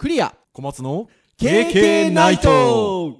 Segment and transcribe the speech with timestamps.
[0.00, 0.34] クリア。
[0.54, 3.10] 小松の KK ナイト。
[3.10, 3.14] ー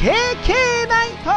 [0.00, 1.30] KK ナイト。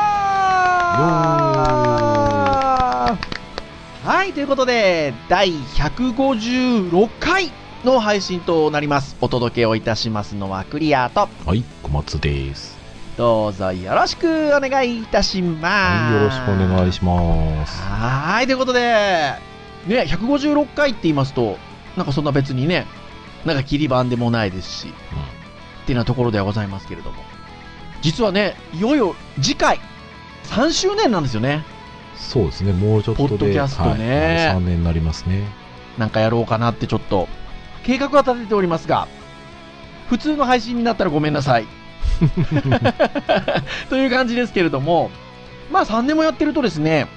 [4.03, 7.51] はい、ということで、第156回
[7.85, 9.15] の配信となります。
[9.21, 12.77] お届けをいたしますのはクリアと、はい、小松です。
[13.17, 15.65] どうぞよろしくお願いいたします。
[15.65, 17.81] はい、よろしくお願いします。
[17.81, 18.81] はい、ということで、
[19.87, 21.57] ね、156回って言いますと、
[21.97, 22.85] なんかそんな別にね、
[23.45, 27.23] なんか切り番でもないですし、っていうようなところではございますけれども、
[28.01, 29.79] 実はね、いよいよ次回、
[30.45, 31.63] 3周年なんですよね。
[32.15, 35.47] そうですね、もうちょっとで、ポッドキャストねはい、3年になりますね。
[35.97, 37.27] なんかやろうかなってちょっと、
[37.83, 39.07] 計画は立てておりますが、
[40.09, 41.65] 普通の配信になったらごめんなさい。
[43.89, 45.09] という感じですけれども、
[45.71, 47.07] まあ3年もやってるとですね、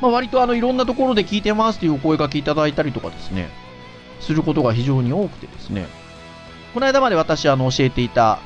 [0.00, 3.48] まあ割とあのいろんなところで聞いてますというお声掛けいただいたりとかですね、
[4.20, 5.86] することが非常に多くてですね、
[6.74, 8.38] この間まで私あの教えていた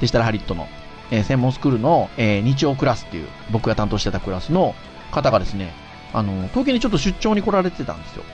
[0.00, 0.68] デジタルハリットの、
[1.10, 4.74] えー専門スクールの、えー日曜クラスっていう僕が担当してたクラスの
[5.10, 5.72] 方がですね、
[6.14, 8.24] あの、東京にちょっと出張に来られてたんですよ。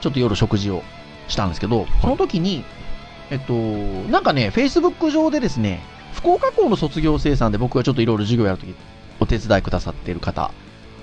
[0.00, 0.82] ちょっと夜食事を
[1.28, 2.64] したんですけど、その時に、
[3.30, 3.52] えっと、
[4.10, 5.80] なんかね、Facebook 上でですね、
[6.12, 8.74] 福岡校の卒業生さんで僕がちょっといろいろ授業やるとき、
[9.20, 10.50] お手伝いくださっている方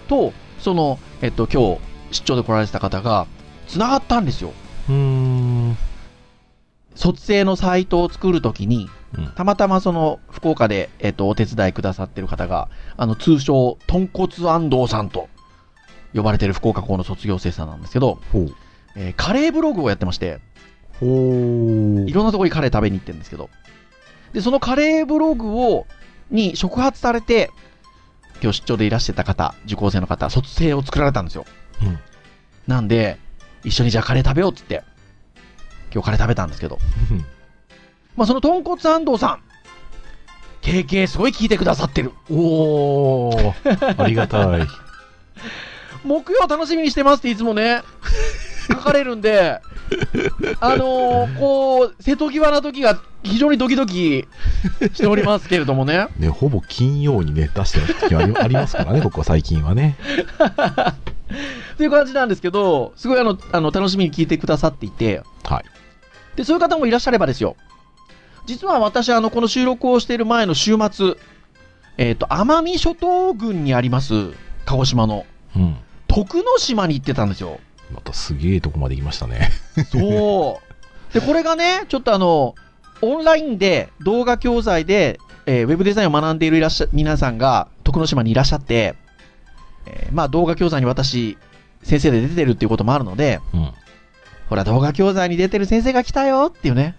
[0.07, 1.79] と、その、えっと、今日、
[2.11, 3.27] 出張で来られてた方が、
[3.67, 4.53] 繋がったんですよ。
[4.89, 5.77] うーん。
[6.95, 15.29] 卒生のサイトを作るときに、うんたまたまその、福岡で、えっと、お手伝いくださっている方が、あの、通称、豚骨安藤さんと
[16.13, 18.19] 呼ばれている福岡校の卒業生さんなんですけど。
[18.95, 20.39] えーカレーブログをやってまして、
[20.99, 22.13] ほうい。
[22.13, 23.49] ろんなところにカレー食べに行ってるんですけど。
[24.33, 25.85] で、そのカレーブログを、
[26.31, 27.51] に触発されて、
[28.41, 31.45] 今日出張でいらしてた方、受講生の方、卒生を作られたんですよ。
[31.83, 31.99] うん
[32.67, 33.19] なんで、
[33.63, 34.83] 一緒にじゃあカレー食べようっつって、
[35.93, 36.79] 今日カレー食べたんですけど。
[38.15, 39.41] まあその豚骨安藤さん、
[40.61, 42.11] 経験すごい聞いてくださってる。
[42.31, 44.67] おー、ありがたい。
[46.03, 47.81] 木曜楽しみにしてますっていつもね、
[48.67, 49.61] 書かれるんで、
[50.59, 54.27] あのー、こう、瀬戸際な時が非常にドキドキ
[54.93, 56.07] しておりますけれどもね。
[56.17, 59.97] ね、ほぼ金曜にね、出してる時はありますからね、ここは最近はね。
[61.77, 65.63] という感じなんですけど、すごいあの、あの、楽しみに聞いてくださっていて、はい。
[66.35, 67.55] で、そういう方もいらっしゃればですよ。
[68.45, 71.15] 実は私、あの、この収録をしている前の週末、
[71.97, 74.31] えっ、と、奄美諸島郡にあります、
[74.65, 75.25] 鹿児島の
[75.55, 75.77] うん。
[76.07, 77.59] 徳之島に行ってたんですよ。
[77.93, 79.49] またすげえとこまで行きましたね。
[79.91, 80.61] そ
[81.11, 81.13] う。
[81.13, 82.55] で、これがね、ちょっとあの、
[83.01, 88.95] オンラインで動画教材で、えーウェブデザインを学んでいるいらっしゃ皆さんが徳之島にいらっしゃって、
[89.85, 91.37] えーまあ動画教材に私、
[91.83, 93.71] 先生で出てるっていうこともあるので、うん。
[94.49, 96.95] ほら動画教材に出てる先生が来たよっていうね、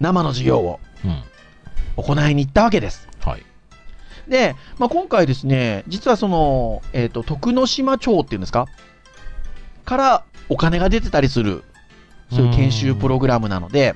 [0.00, 1.22] 生の授業をうん。
[1.96, 3.08] 行いに行ったわけです。
[3.20, 3.42] はい。
[4.28, 8.66] で、まあ、今回ですね、実はその、えっ、と、徳之島町っていうんですか？
[9.84, 11.64] からお金が出てたりする、
[12.30, 13.94] そういう研修プログラムなので、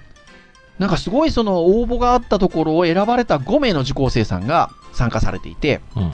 [0.79, 6.13] なんかすごいその応募があったところを選ばれた5名の受講生さんが参加されていて、うん。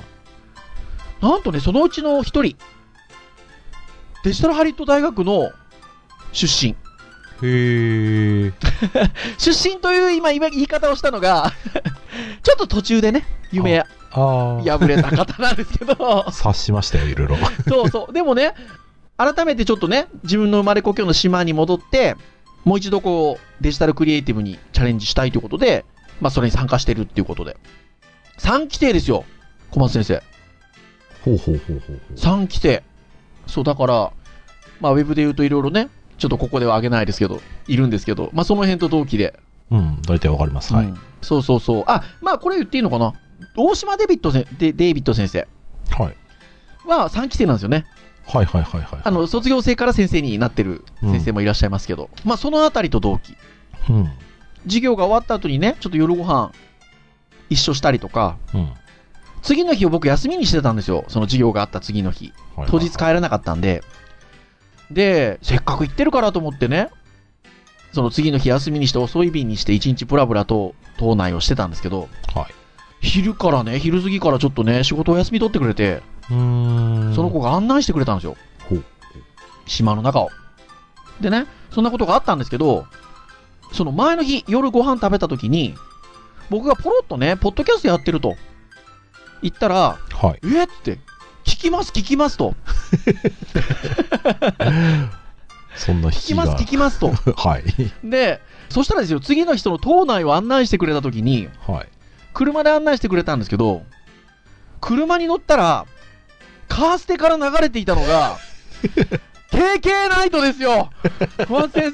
[1.20, 2.56] なんとね、そのうちの1人、
[4.24, 5.50] デジタルハリット大学の
[6.32, 6.72] 出身。
[6.72, 8.52] へえ。
[9.38, 11.52] 出身という今今言い方をしたのが、
[12.42, 13.84] ちょっと途中でね、夢。
[14.10, 17.36] 破れた方なんですけど、察しましたよ、いろいろ。
[17.68, 18.12] そうそう。
[18.12, 18.54] でもね、
[19.20, 22.16] 改めてちょっとね、自分の生まれ故郷の島に戻って、
[22.64, 25.84] もう一度こう、デジタルクリエイティブにチャレンジしたいということで、
[26.20, 27.58] まあそれに参加してるっていうことで。
[28.38, 29.24] 3期生ですよ、
[29.70, 30.22] 小松先生。
[31.22, 32.14] ほうほうほうほうほう。
[32.14, 32.82] 3期生。
[33.46, 34.12] そう、だから、
[34.80, 39.38] まあウェブで言うといろいろね、ちょっとここでは挙げないですけど、いるんですけど、まあその辺と同期で。
[39.70, 40.72] うん、大体わかります。
[40.72, 40.86] はい。
[40.86, 41.84] うんそうそうそう。
[41.86, 43.12] あ、まあこれ言っていいのかな？
[43.54, 45.46] 大島デビットせデデイビッド先生
[45.90, 46.16] はい。
[46.88, 47.84] は3期生なんですよね。
[48.26, 49.00] はいはいはいはい。
[49.02, 53.36] あの、卒業生から先生になってる先生もいらっしゃいますけど、まあそのあたりと同期。
[53.88, 54.10] うん。
[54.64, 56.52] 授業が終わった後にね、ちょっと夜ご飯
[57.48, 58.72] 一緒したりとか、うん。
[59.42, 61.04] 次の日を僕休みにしてたんですよ。
[61.08, 62.32] その授業があった次の日。
[62.56, 63.82] はい当日帰れなかったんで。
[64.90, 66.90] で、せっかく行ってるからと思ってね、
[67.92, 72.54] その次の日休みにして遅い便にして一日ブラブラと島内をしてたんですけど、はい。
[73.00, 76.02] 昼からね、昼過ぎからちょっとね、仕事お休み取ってくれて。
[76.28, 78.36] その子が案内してくれたんですよ。
[79.66, 80.30] 島の中を。
[81.20, 82.86] でね、そんなことがあったんですけど、
[83.72, 85.74] その前の日、夜ご飯食べた時に、
[86.50, 88.36] 僕がポロッとね、ポッドキャストやってると
[89.42, 90.40] 言ったら、はい。
[90.44, 90.98] えって、
[91.44, 92.54] 聞きます、聞きますと、
[95.76, 96.08] そんな。
[96.10, 97.12] 聞きます、聞きますと。
[97.36, 97.64] はい。
[98.04, 101.88] で、そしたらですよ、次の人の島内を案内してくれた時に、はい。
[102.34, 103.82] 車で案内してくれたんですけど、
[104.80, 105.86] 車に乗ったら、
[106.68, 108.38] カーステから流れていたのが、
[109.50, 110.90] KK ナイトですよ
[111.48, 111.92] 小松先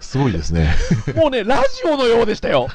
[0.00, 0.74] すごいですね。
[1.06, 2.68] 生もうね、ラジオのようでしたよ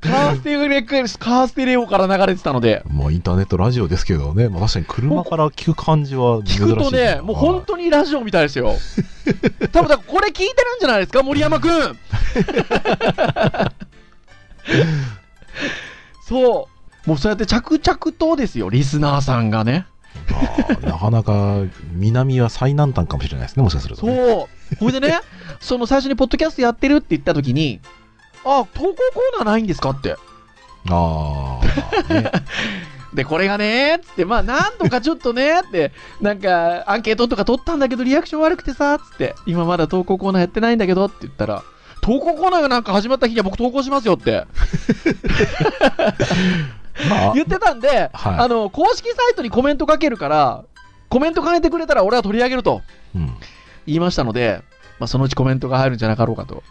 [0.00, 4.48] カーステレカーステレオから流れてたので、まあ、インターネットラジオですけどね。
[4.48, 6.62] まあ、確かに車から聞く感じは珍しい。
[6.62, 8.74] 聞くとね、もう本当にラジオみたいですよ。
[9.72, 11.98] 多分これ聞いてるんじゃないですか、森山くん
[16.26, 16.68] そ
[17.06, 17.08] う。
[17.08, 19.86] もうそうやって着々とですよ、リスナーさんがね。
[20.30, 20.38] ま
[20.82, 21.58] あなかなか、
[21.92, 24.16] 南は最南端かもしれないですね、もしかすると、ね。
[24.16, 24.76] そう。
[24.76, 25.20] ほいでね、
[25.60, 27.80] その最初にポッドキャストやってるって言った時に、
[28.44, 30.16] あ、投稿コーナーないんですかって。
[30.90, 31.60] あ
[32.10, 32.30] あ、ね。
[33.14, 41.62] で、これがね、つって、まあ、なんとかちょっとね、って、なんか、アンケートとか取ったんだけど、リアクション悪くてさ、つって、今まだ投稿コーナーやってないんだけど、って言ったら、
[42.04, 44.44] 投稿コーナーがなんか始まった日には僕投稿しますよって
[47.08, 50.64] まあ、言ってたんで、はいあの、公式サイトにコメントかけるから、
[51.08, 52.82] コメント変えてくれたら俺は取り上げると
[53.16, 53.34] うん。
[53.86, 54.60] 言いましたので、
[54.98, 56.62] まあ、そのうちコメントが入るんじゃなかろうかと。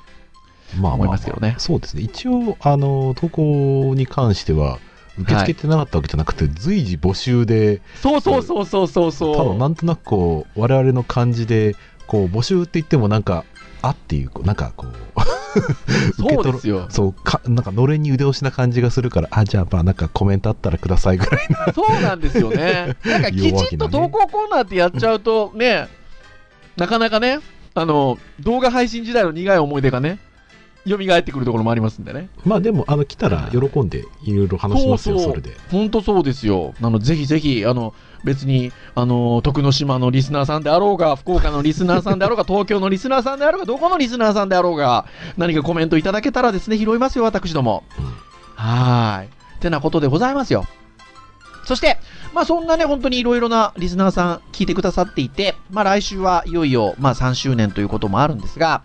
[0.80, 2.04] まあ思いますけどねそうですね。
[2.04, 4.78] 一応、あの、投稿に関しては、
[5.18, 9.36] 受け付けてなかったわけじゃなくて、随時募集で、そうそうそうそうそうそう。
[9.36, 11.76] ただなんとなくこう、我々の感じで、
[12.08, 13.46] こう、募集って言ってもなんか、
[13.84, 15.22] あっていう、なんかこう、
[16.18, 16.88] そうですよ。
[16.90, 21.74] そうか、なんか、のれんに腕押しな感じがするから、あ、じゃあ、まあ、なんかコメントあったらくださいぐらいな。
[21.74, 22.96] そうなんですよね。
[23.06, 25.90] なんかきちっと投稿コーナーってやっちゃうとね、
[26.78, 27.40] なかなかね、
[27.76, 30.20] あの、動画配信時代の苦い思い出がね、
[30.88, 32.30] 蘇ってくるところもありますんでね。
[32.46, 35.52] まあ、でも、あの、来たら喜んで、いろいろ話しますよ、それで。
[35.72, 36.74] 本当そうですよ。
[36.82, 37.94] あの、ぜひぜひ、あの、
[38.24, 45.06] 別に、あの、徳之島のリスナーさんであろうが、福岡のリスナーさんであろうが、東京のリスナーさんであろうが、どこのリスナーさんであろうが、
[45.38, 47.84] 何かコメントいただけたらですね、拾いますよ、私ども。
[48.56, 49.30] はーい。
[49.60, 50.66] てなことでございますよ。
[51.66, 51.98] そして、
[52.34, 58.84] まあそんなね、本当にいろいろなリスナーさん聞いてくださっていて、まあ来週はいよいよ、まあ3周年ということもあるんですが、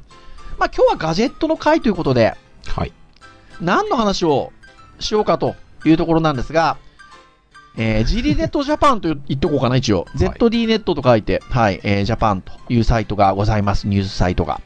[0.59, 2.37] まあ今日はガジェットの回ということで、
[2.67, 2.93] はい。
[3.61, 4.53] 何の話を
[5.01, 6.77] しようかというところなんですが、
[7.81, 10.05] えー、ジリネットジャパンと言っとこうかな、一応。
[10.17, 14.61] い ZD ネットと書いて、はい、えー、ジャパンというサイトがございます、ニュースサイトが。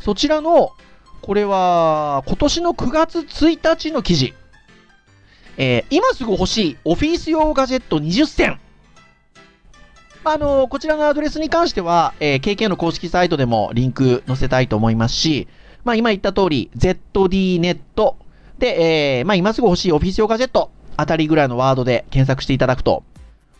[0.00, 0.72] そちらの、
[1.20, 4.32] これは、今年の9月1日の記事。
[5.58, 8.58] えー、今すぐ欲しいオフィス用ガジェット20選。
[10.24, 15.48] まあ、あのこちらのアドレスに関しては、えー KK の公式サイトでもリンク載せたいと思いますし、
[15.84, 18.16] まあ、今言った通り、ZD ネット
[18.58, 23.04] で、えー、まあ、今すぐ欲しいオフィス用ガジェットあたりぐらいのワードで検索していただくと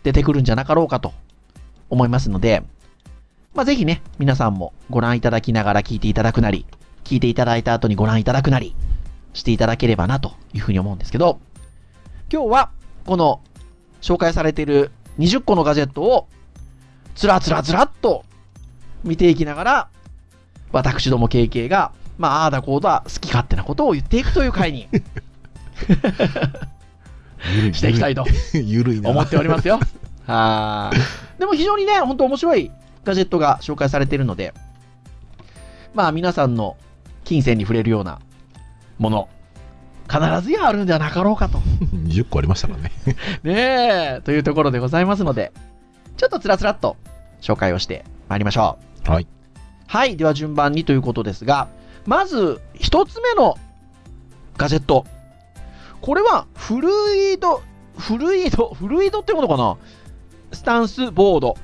[0.03, 1.13] 出てくるんじゃなかろうかと
[1.89, 2.65] 思いますので、
[3.55, 6.67] まあ、ぜひね、皆さんもご覧いただきながら聞いていただくなり、
[7.05, 8.75] 聞いていただいた後にご覧いただくなり
[9.35, 11.39] していただければなというふうに思うんですけど、
[12.31, 12.71] 今日は
[13.07, 13.41] この
[14.01, 16.27] 紹介されている20個のガジェットを
[17.15, 18.25] つらつらつらっと
[19.05, 19.89] 見ていきながら、
[20.73, 24.89] 私ども KK が、まあ、ああだこうだ好き勝手なことを言っていくという回に。
[27.73, 28.25] していきたいと。
[29.05, 29.81] 思っておりますよ。
[30.27, 30.91] は
[31.37, 31.41] い。
[31.41, 32.71] でも非常にね、本当面白い
[33.05, 34.53] ガジェットが紹介されているので、
[35.95, 36.77] まあ皆さんの
[37.25, 38.19] 金銭に触れるような
[38.99, 39.29] もの、
[40.11, 41.59] 必ずやあるんではなかろうかと。
[41.93, 42.93] 10個ありましたからね。
[43.43, 45.53] ねえ、というところでございますので、
[46.17, 46.97] ちょっとつらつらっと
[47.41, 49.11] 紹介をしてまいりましょう。
[49.11, 49.27] はい。
[49.87, 51.69] はい、では順番にということですが、
[52.07, 53.57] まず一つ目の
[54.57, 55.07] ガジェット。
[56.01, 56.89] これはフル
[57.33, 57.63] イド、
[57.99, 59.77] フルイド、フルイドってことかな？
[60.53, 61.57] スタンスボード。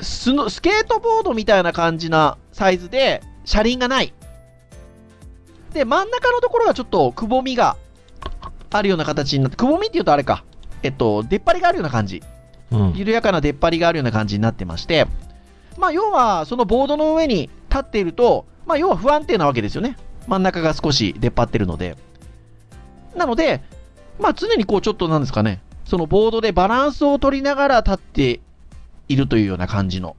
[0.00, 4.12] スのスケートボードみたいな感じなサイズで車輪がない。
[5.72, 7.76] で、真ん中のところがちょっとくぼみが
[8.70, 10.44] あるような形になって、くぼみって言うとあれか。
[10.82, 12.22] えっと、出っ張りがあるような感じ。
[12.70, 12.92] うん。
[12.94, 15.06] 緩やかな出っ張りがあるような感じになってまして、
[15.78, 19.96] まあ、要は、そのボードの上に立っていると、まあ、要は不安定なわけですよね。
[20.26, 21.96] 真ん中が少し出っ張ってるので。
[23.16, 23.62] なので、
[24.18, 28.40] まあ、常にこう、ちょっとなんですかね、そのボードでバランスを取りながら立って
[29.08, 30.16] いるというような感じの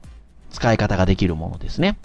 [0.50, 1.98] 使い方ができるものですね。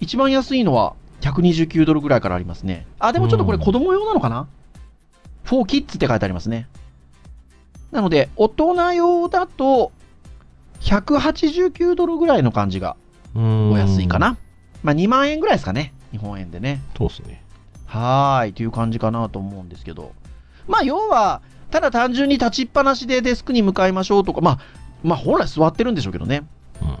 [0.00, 2.86] 一番安いのは129ドルぐらいからありますね。
[2.98, 4.48] あ、でもちょっとこれ子供用なのかな
[5.44, 6.68] ?for kids って書いてありますね。
[7.90, 9.92] なので、大人用だと
[10.80, 12.96] 189ドルぐらいの感じが
[13.34, 14.18] おお安いか。
[14.18, 14.36] な。
[14.82, 15.92] まあ2万円ぐらいですかね。
[16.10, 16.82] 日本円でね。
[16.96, 17.42] そうですね。
[17.92, 18.52] はーい。
[18.54, 20.12] という感じかなと思うんですけど。
[20.66, 24.58] まあ要は、ただ単純に立ちっぱなしでデスクに向かいましょうとか、まあ、
[25.02, 26.44] まあ本来座ってるんでしょうけどね。
[26.80, 26.98] うん。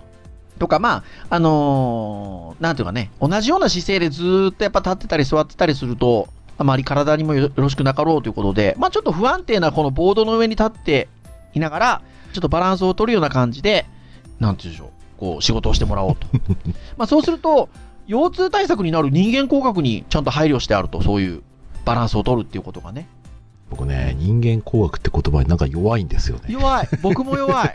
[0.58, 11.08] とか、まあ、あのーなんていうかね、同じような姿勢でずーっとやっぱ立ってたり座ってたりすると、あまり体にもよろしくなかろうということで、まあちょっと不安定なこのボードの上に立って
[11.54, 13.86] いながら、ちょっとバランスを取るような感じで、
[14.38, 16.26] なんていうんでしょう、こう仕事をしてもらおうと。
[16.96, 17.68] まあそうすると、
[18.06, 21.42] 腰痛対策になる人間工学にちゃんと配慮してあると、そういう
[21.84, 23.08] バランスを取るっていうことがね。
[23.70, 26.44] 僕ね、人間工学って言葉になんか弱いんですよね。
[26.48, 26.88] 弱い。
[27.00, 27.74] 僕も弱い。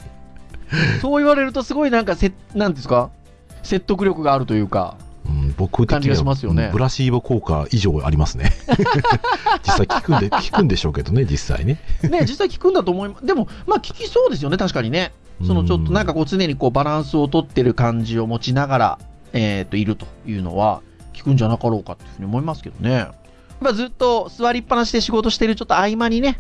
[1.02, 3.10] そう言われるとすごいなんかせ、なんですか？
[3.64, 4.96] 説得力があるというか。
[5.26, 8.54] うん、僕的感じがにはしますよねうんブラシーボ効果以上ありますね。
[9.66, 11.80] 実際効くんで、効くんでしょうけどね、実際ね。
[12.04, 13.26] ね、実際効くんだと思います。
[13.26, 15.12] でも、まあ効きそうですよね、確かにね。
[15.46, 19.00] そのちょっとなんかこう常にこうバランスをとってる感じを持ちながら、
[19.34, 20.82] えっ、と、いるというのは
[21.18, 23.08] 効くんじゃなかろうかっていうふうに思いますけどね。
[23.60, 26.40] まあずっと座りっぱなしで仕事してるちょっと合間にね、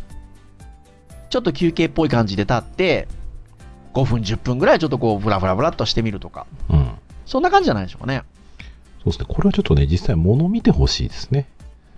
[1.29, 3.08] ちょっと休憩っぽい感じで立って、
[3.94, 6.46] 5分、10分ぐらいちょっとこう、ブラブラブラっとしてみるとか。
[6.70, 6.91] うん。
[7.25, 8.24] そんな感じじゃないでしょうかね。
[9.03, 9.25] そうですね。
[9.27, 11.48] これはちょっとね、実際物見てほしいですね。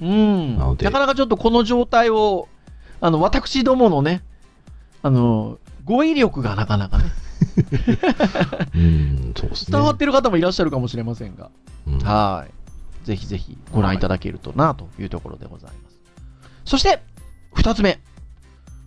[0.01, 0.57] うん。
[0.57, 2.47] なのでなかなかちょっとこの状態を、
[3.01, 4.21] あの、私どものね、
[5.03, 7.05] あの、語彙力がなかなかね、
[8.75, 9.77] うん、そうですね。
[9.77, 11.49] 伝わってる方もいらっしゃるかもしれませんが、
[11.87, 12.45] うんは
[13.03, 13.05] い。
[13.05, 15.99] ぜひぜひご覧いただけるとなというところでございます。
[16.65, 17.01] そして、
[17.53, 17.99] 二つ目。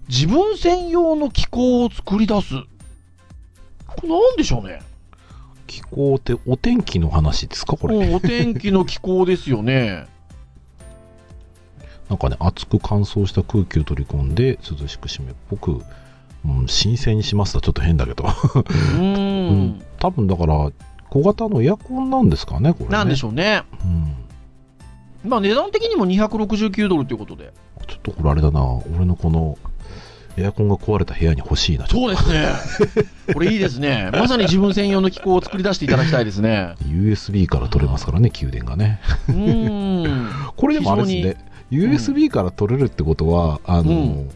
[0.08, 2.54] 自分専用の機構を作り出す。
[3.86, 4.82] これなんでしょうね。
[5.66, 8.14] 気候ってお天気の話ですかこれ。
[8.14, 10.06] お天気の機構ですよね。
[12.08, 15.82] なんかね、熱く乾燥した空気を取り込んで涼しく締めっぽく、
[16.44, 18.24] うん、新鮮にしますとちょっと変だけど。
[18.24, 19.82] うーん。
[19.98, 20.70] 多分だから、
[21.08, 22.90] 小型のエアコンなんですかね、これ、ね。
[22.92, 23.62] なんでしょうね。
[23.84, 25.30] うん。
[25.30, 27.52] まあ値段的にも269ドルということで。
[27.86, 28.64] ちょっとこれあれだな、
[28.96, 29.58] 俺のこの、
[30.36, 32.48] エアコンが壊れた部屋に欲しいな、そうですね。
[33.34, 34.10] これいいですね。
[34.12, 36.74] まさに自分専用の機構を作り出していただきたいですね。
[36.78, 39.00] と USB から取れますからね、給電がね。
[39.28, 40.30] うーん。
[40.56, 41.36] これでもあれですね、
[41.70, 44.30] USB から取れるってことは、あの、うん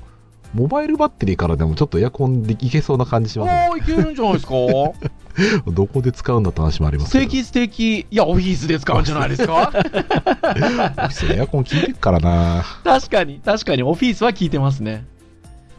[0.57, 3.53] モバイルバッテリーからでもちょっとエアコンでいけそうな感じしますね。
[3.69, 4.55] ああ、いけるんじゃないですか？
[5.71, 7.25] どこで使うんだって話もありますけど。
[7.25, 7.99] 素敵素敵。
[8.01, 9.69] いや、オフィスで使うんじゃないですか？
[9.69, 12.65] オフィスでエアコン効いてるからな。
[12.85, 15.05] 確かに、確かに、オフィスは効いてますね。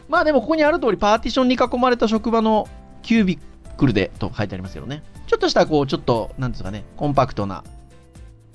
[0.08, 2.68] まあでも、ここにある通り、パーティションに囲まれた職場の
[3.02, 3.40] キュービ
[3.78, 5.02] クルでと書いてありますけどね。
[5.26, 7.64] ちょっとした、こう、ちょっと、なんですかね、コンパクトな、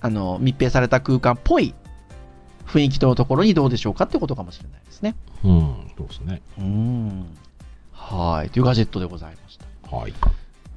[0.00, 1.74] あの、密閉された空間っぽい
[2.66, 5.14] 雰囲気のところにどうでしょうかってことかもしれないですね。
[5.44, 6.42] うん、そうですね。
[6.58, 7.26] うーん。
[7.92, 8.50] はい。
[8.50, 9.96] というガジェットでございました。
[9.96, 10.14] はい。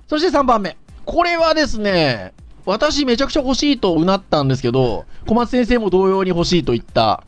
[0.07, 0.77] そして3番目。
[1.05, 2.33] これはですね、
[2.65, 7.23] 私めちゃくちゃ欲しいとうなったんですけど、小松先生も同様に欲しいと言った、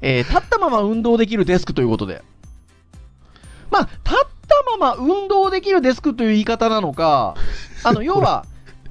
[0.00, 2.22] えー立ったまま運動できるデスクということで。
[3.70, 7.34] まあ、立ったまま運動できるデスクという言い方なのか、
[7.84, 8.44] あの、要は、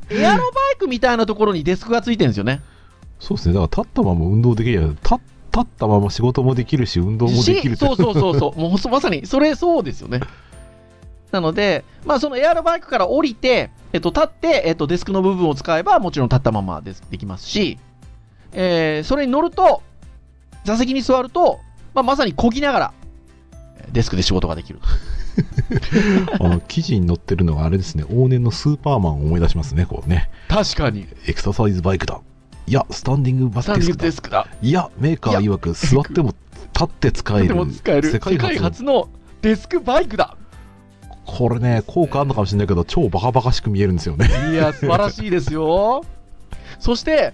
[0.10, 2.62] エアロバイクみたいなところにデスクがついてるんですよね。
[3.20, 3.54] そうですね。
[3.56, 5.16] だから立ったまま運動できるや立
[5.52, 8.60] 立ったまま仕事もできるし、運動もできるしそうそうそうそう。
[8.60, 10.22] もうまさに、それそうですよね。
[11.32, 17.78] なので、まあそのエアロバイクから降りて、えっと、立って、えっと、デスクの部分を使えば、もちろん立ったままでできますし、
[18.54, 19.82] えー、それに乗ると、
[20.64, 21.60] 座席に座ると、
[21.94, 22.94] まあまさに漕ぎながら、
[23.92, 24.80] デスクで仕事ができる。
[26.40, 28.04] あの記事に載ってるのはあれですね。
[28.06, 29.86] 往年のスーパーマンを思い出しますね。
[29.86, 30.30] こうね。
[30.48, 31.08] 確かに。
[31.28, 32.20] エクササイズバイクだ。
[32.70, 34.48] いや、スタンディングバッデスクだ。
[34.62, 36.36] いや、メーカー曰く座っても
[36.74, 37.56] 立って使えでる。
[37.56, 38.12] も使える。
[38.12, 39.10] 世界初の
[39.42, 40.38] デスクバイクだ。
[41.26, 44.30] これね、効果あるのかもしれないけど、超バカバカしく見えるんですよね。
[44.52, 46.04] いや、素晴らしいですよ。
[46.78, 47.34] そして、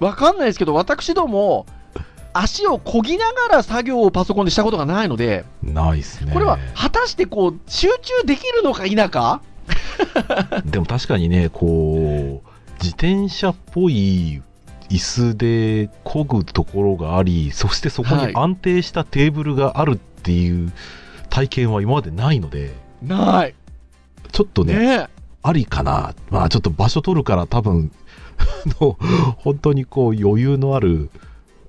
[0.00, 1.64] わかんないですけど、私ども、
[2.34, 6.32] 足を漕ぎながら作業をパソコンでしたことがないので、ないっすね。
[6.32, 9.40] これは果たしてこう、集中できるのか否か？
[10.66, 12.50] でも確かにね、こう、
[12.82, 14.42] 自転車っぽい
[14.90, 20.72] 椅子で漕ぐところがあり、そしてそこはいに安定したテーブルがあるっていう
[21.30, 23.54] 体験は今までないので、ない。
[24.32, 25.08] ちょっとね、ね
[25.42, 26.14] ありかな。
[26.30, 27.92] まあちょっと場所取るから多分、
[29.38, 31.10] 本当にこう余裕のある、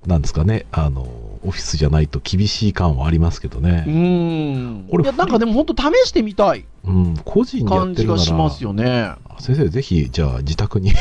[0.06, 1.06] なんですかね、あの、
[1.46, 3.82] オフィスじゃないと厳しい感はありますけどうね。
[3.82, 4.88] ん。
[4.90, 9.12] これいや、なんかでも本当試してみたいうん、個人でやっ感じがてるなら、しますよね。
[9.38, 10.92] 先生ぜひ、じゃあ自宅に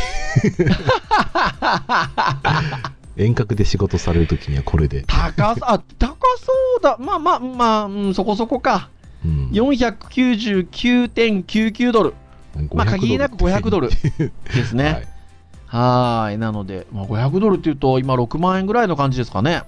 [3.17, 5.03] 遠隔で仕事されるときにはこれで。
[5.07, 6.97] 高さ、あ、高そうだ。
[6.99, 8.89] まあまあ、まあ、うん、そこそこか。
[9.23, 9.49] うんうん。
[9.49, 12.13] 499.99ドル。
[12.73, 13.95] まあ、限りなく500ドルで
[14.65, 14.83] すね。
[14.91, 15.07] はい。
[15.67, 16.37] はーい。
[16.37, 19.63] なので、まあ、500ドルっていうと、今6万円ぐらいの感じですかね。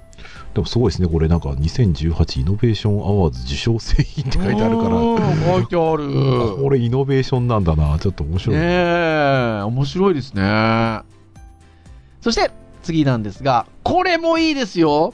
[0.53, 6.57] でもすごいですね、これなんか2018 Innovation Awards 受賞製品って書いてあるから、うん書いてある。
[6.62, 8.55] これイノベーションなんだな、ちょっと面白い。
[8.55, 11.01] ねえ、面白いですね。
[12.21, 12.51] そして、
[12.83, 15.13] 次なんですが、これもいいですよ。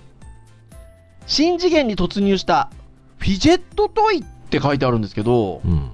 [1.28, 2.70] 新次元に突入した
[3.18, 5.92] fidget toy って書いてあるんですけど、うん。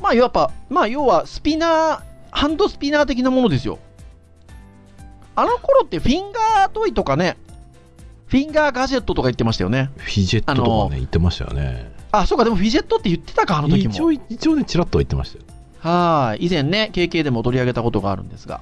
[0.00, 3.78] まあ、やっぱ、まあ、要はスピナー、ハンドスピナー的なものですよ。
[5.36, 7.36] あの頃ってフィンガートイとかね、
[8.30, 9.90] フィンガーガジェットとか言ってましたよね。
[9.96, 11.92] フィジェットとかね、言ってましたよね。
[12.12, 13.92] あ、そうか、でもフィジェットって言ってたか、あの時も。
[13.92, 15.44] 一応、一応ね、ちらっとは言ってましたよ。
[15.80, 16.46] はい。
[16.46, 18.60] 以前ね、KK でも取り上げたことがあるんですが。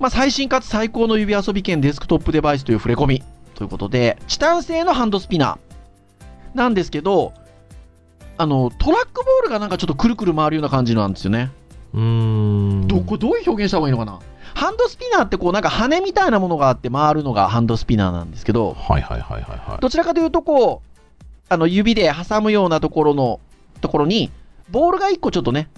[0.00, 3.22] まあ、最新かつ最高の指遊び兼デスクトップデバイスという触れ込み
[3.54, 7.32] ということで、チタン製のハンドスピナーなんですけど、
[8.36, 11.52] あの、トラックボールがなんかちょっとくるくる回るような感じなんですよね。
[11.94, 12.88] うーん。
[12.88, 14.18] どこ、どういう表現した方がいいのかな？
[14.54, 19.80] ハンドスピナーってこうなんか羽みたいなものがあって回るのがハンドスピナーなんですけど、はいはいはいはいはい。
[19.80, 20.98] どちらかというとこう、
[21.48, 23.40] あの指で挟むようなところの
[23.80, 24.30] ところに、
[24.70, 25.68] ボールが1個ちょっとね、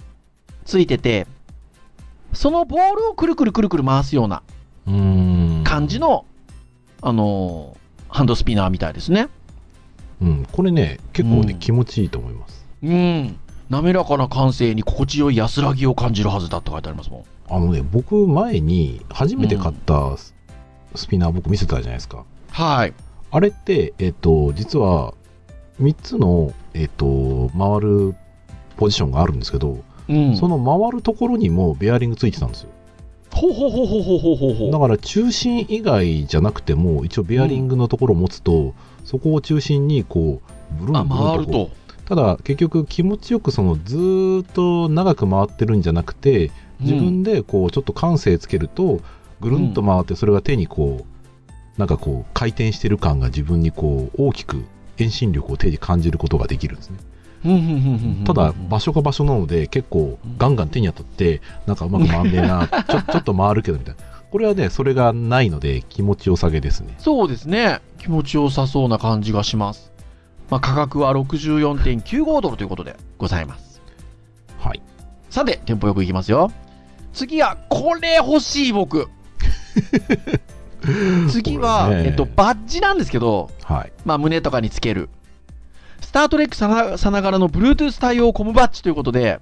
[0.65, 1.27] ついてて、
[2.33, 4.41] そのボールをくるくるくるくる回すような。
[4.85, 6.25] 感じの、
[7.01, 9.27] あのーハンドスピナーみたいですね。
[10.21, 10.47] うん。
[10.49, 12.65] これね、結構ね、うん気持ちいいと思います。
[12.81, 13.37] うん。
[13.69, 17.23] 滑らかな感性に心地よい安らぎを感じるはずだって書いてありますもん。
[17.49, 22.25] あのね、僕、前に初めて買ったスピナー、僕見せたじゃないですか。
[22.51, 22.93] はい。
[23.31, 25.13] あれって、えっ、と、実は、
[25.81, 28.15] 3つの、えっ、と、回る
[28.77, 32.69] ポジションがあるんですけど、うん、その回るところにもベアリングついてたんですよ。
[33.31, 38.73] ほうほうほうほうほうほうほうだから中心以外じゃなくても一応ベアリングのところを持つと、うん、
[39.03, 41.69] そこを中心にこうブルンブルンとと
[42.05, 49.01] ただ結局気持ちよくそのずっと長く回ってるんじゃなくて自分でこうちょっと感性つけると
[49.41, 54.65] ぐるんと回ってそれが手にこうなんかこう回転してる感が自分にこう大きく
[54.97, 56.97] 遠心力を手に感じることができるんですね
[58.25, 67.79] ただ場所が場所なので結構ガンガン手に当たってなんかうまく回んねえな ちょちょっと回るけどみたいなこれはねそれがないので気持ちよさげですねそうですね。
[67.99, 69.91] 気持ちよさそうな感じがします。
[70.49, 73.81] まあ、価格は64.95ドルということでございます。
[74.59, 74.81] はい
[75.29, 76.51] さて、テンポよくいきますよ。
[77.15, 79.07] 次は、これ欲しい僕。
[81.31, 85.09] 次は、ねえっと、バッジなんですけど、はいまあ、胸とかにつける。
[86.01, 89.39] スタートレックさなさながらの Bluetooth 対応コムバッジということで、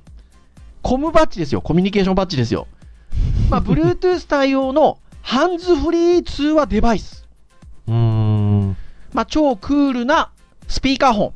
[0.83, 1.61] コムバッジですよ。
[1.61, 2.67] コミュニケーションバッジですよ。
[3.49, 7.27] まあ、 Bluetooth 対応のハンズフリー通話デバイス。
[7.87, 8.77] うーん
[9.13, 10.31] まあ、超クールな
[10.67, 11.33] スピーカーフォン。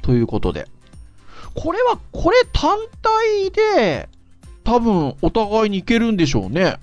[0.00, 0.66] ということで。
[1.54, 4.08] これは、これ単体で、
[4.64, 6.76] 多分お互いにいけるんでしょうね。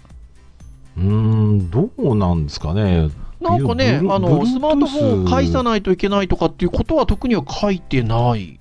[0.98, 8.60] うーんどうなんですかねなんかね、あの、スマートフォンを返さないといけないとかっていうことは特には書いてない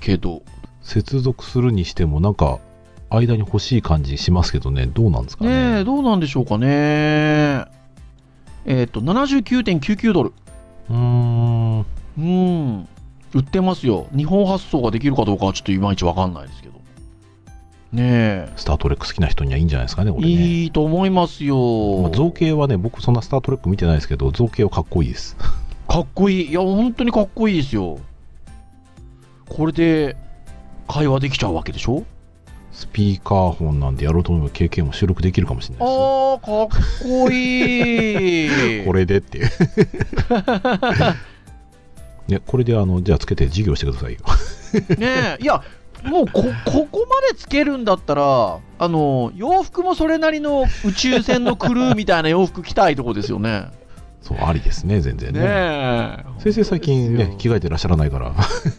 [0.00, 0.42] けど。
[0.82, 2.60] 接続するにしてもなんか
[3.10, 7.66] 間に欲しい感じしますけどねどうなんですかねねえ、どうなんでしょうかね。
[8.64, 10.32] えっ、と、79.99ドル。
[10.90, 11.86] うーん
[12.18, 12.88] うん。
[13.34, 14.08] 売ってますよ。
[14.14, 16.67] 日本発送ができるかどうかはちょっといまいちわかんないですけど。
[17.92, 20.22] ねスター・トレック好きな人にはいいんじゃないですかね、こえ。
[20.22, 20.34] れね。
[20.34, 21.56] いいと思いますよ。
[22.02, 25.36] まあ造形はね、僕そんなスター・トレック見てないですけど、造形はかっこいいです。
[25.88, 26.50] かっこいい。
[26.50, 27.98] いや、本当にかっこいいですよ。
[29.48, 30.16] これで
[30.86, 32.04] 会話できちゃうわけでしょ？
[32.72, 36.04] スピーカーフォンなんでやろうと思えば経験も収録できるかもしれないですよ。
[36.04, 36.78] あー、かっ
[37.24, 38.84] こいい。
[38.86, 39.40] これでって。
[42.28, 44.20] ね、これであの、じゃあつけて授業してくださいよ。
[44.98, 45.62] ねえ、いや、
[46.04, 53.66] もうこ、ここまでつけるんだったら、あの、洋服もそれなりの宇宙船のクルーみたいな洋服着たいとこですよね。
[54.20, 55.46] そう、ありですね、全然ねね。
[55.48, 56.24] え。
[56.38, 58.34] 先生最近ね、着替えてらっしゃらないから。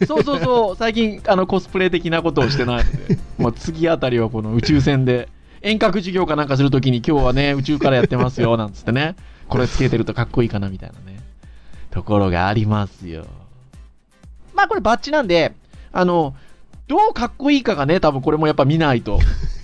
[0.06, 5.28] そうそうそう、最近、あの、コスプレ的なことをしてないので、もう次あたりはこの宇宙船で、
[5.62, 9.16] 遠隔授業かなんかするときに今日はね、宇宙からやってますよ、なんつってね、
[9.48, 11.20] これつけてるとかっこいいかなみたいなね、
[11.92, 13.26] ところがありますよ。
[14.54, 15.54] まあこれバッチなんで、
[15.92, 16.36] あの、
[16.90, 19.20] どうかっこいいかがね、多分これもやっぱ見ないと。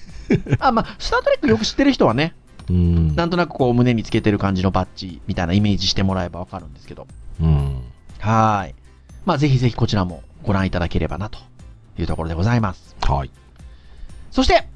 [0.60, 2.36] あ、まあ、スタートレックよく知ってる人はね、
[2.70, 3.16] うん。
[3.16, 7.08] なんとなくこう胸につけてる感じのバッジみたいなイメージしてもらえばわかるんですけど。
[7.42, 7.82] うん。
[8.20, 8.76] はーい。
[9.26, 11.40] まあぜひぜひこちらもご覧いただければなと
[11.98, 12.96] いうところでございます。
[13.02, 13.32] はい。
[14.30, 14.68] そして、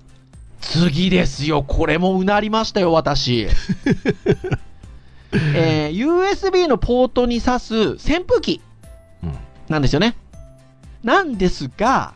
[0.59, 1.61] 次ですよ。
[1.61, 3.47] これもうなりましたよ、私。
[5.53, 8.61] えー USB のポートに挿す扇風機
[9.23, 9.37] うん。
[9.67, 10.15] なんですよね。
[11.03, 12.15] なんですが、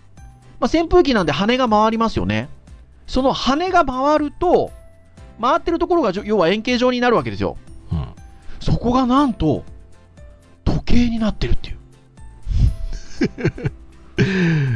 [0.63, 2.47] まあ、扇風機なんで羽が回りますよね。
[3.05, 4.71] その羽が回ると、
[5.41, 7.57] 回ってるところが要は円形状になるわけですよ。
[7.91, 8.07] うん。
[8.61, 9.65] そこがなんと、
[10.63, 11.77] 時計になってるっていう。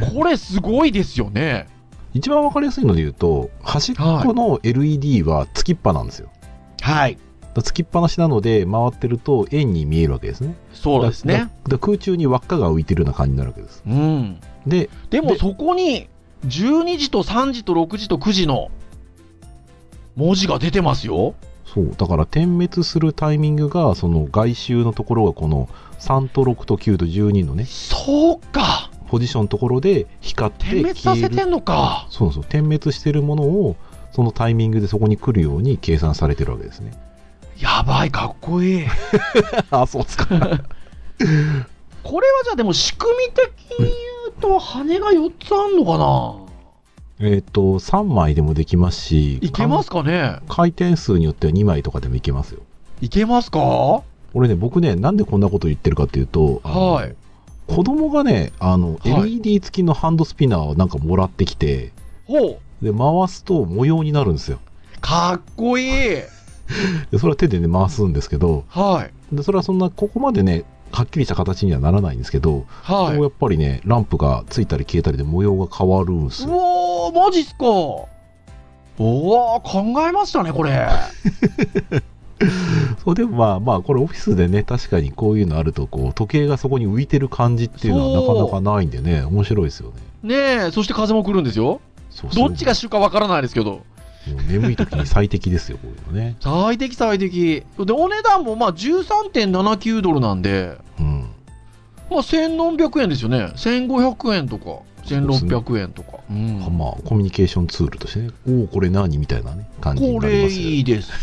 [0.14, 1.68] これすごいですよね。
[2.12, 6.28] 一番わかりやすいので言うと、端っこの LED はつきっぱなんですよ。
[6.82, 7.16] はい。
[7.62, 10.54] つきっぱなしなので、回ってると円に見えるわけですね。
[10.74, 11.48] そうですね。
[11.80, 13.82] 空中に輪っかが浮いてるような感じになるわけです。
[13.86, 14.38] うん。
[14.68, 16.08] で、ででもそこに、
[16.46, 18.70] 12時と3時と6時と9時の
[20.16, 21.34] 文字が出てますよ。
[21.64, 28.90] そう、だから点滅するタイミングが、その外周のところがこの3と6と9と12のね、そうか。
[29.08, 32.06] ポジションのところで光って点滅させてんのか。
[32.10, 33.76] そうそう、点滅してるものを、
[34.12, 36.92] そのタイミングでそこに来るように計算されてるわけですね。
[37.58, 38.86] やばい、かっこいい。
[39.70, 40.26] あ、そうですか。
[42.02, 43.90] これはじゃあでも仕組み的に言
[44.38, 46.34] うと羽が4つあんのかな？
[47.20, 50.38] えっと、3枚でもできますし、いけますかね？
[50.48, 52.60] 回転数によっては2枚とかでもいけますよ。
[53.00, 53.58] いけますか？
[53.58, 54.02] は
[54.34, 57.14] 俺ね、僕ね、なんでこんなこと言ってるかっていうと、あのい。
[57.66, 61.92] 子供がね、あの、はい LED 付きのハンドスピナーをなんかもらってきて、
[62.26, 62.84] ほう。
[62.84, 64.58] で、回すと模様になるんですよ。
[65.00, 65.90] かっこいい。
[67.10, 69.34] でそれは手でね、回すんですけど、はい。
[69.34, 76.50] で、それはそんな、ここまでね、はっきりした形にはならないんですけど、こうやはっぱりね、ランプがついたり消えたりで模様が変わるんですよ。
[76.50, 77.64] おー、マジっすか。
[77.66, 80.88] おー、考えましたね、これ。
[83.04, 89.96] そうでもまあまあ、これオフィスでね、確かにこういうのあると、こう、時計がそこに浮いてる感じっていうのはなかなかないんでね、面白いですよね。
[90.22, 91.80] ねえ、そして風も来るんですよ。
[92.34, 93.82] どっちが主かわからないですけど。
[94.34, 96.36] 眠い時に最適ですよ、こういうのね。
[96.40, 97.64] 最適最適。
[97.78, 101.30] で、お値段もまあ13.79ドルなんで、うん。
[102.10, 103.52] まあ1400円ですよね。
[103.56, 106.18] 1500円とか、1600円とか。
[106.30, 110.68] うんまあ、コミュニケーションツールとしてね、おお、これ何みたいなね、感じにこれなりますよ。
[110.68, 111.14] いいですよ。